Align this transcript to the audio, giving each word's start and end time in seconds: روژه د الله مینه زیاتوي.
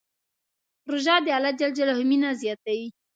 روژه 0.91 1.15
د 1.25 1.27
الله 1.37 2.03
مینه 2.09 2.29
زیاتوي. 2.41 2.87